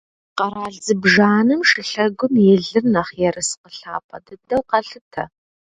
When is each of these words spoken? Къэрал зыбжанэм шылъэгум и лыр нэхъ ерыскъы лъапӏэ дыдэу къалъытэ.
Къэрал 0.37 0.75
зыбжанэм 0.85 1.61
шылъэгум 1.69 2.33
и 2.51 2.55
лыр 2.65 2.85
нэхъ 2.93 3.11
ерыскъы 3.27 3.69
лъапӏэ 3.77 4.17
дыдэу 4.25 4.63
къалъытэ. 4.69 5.23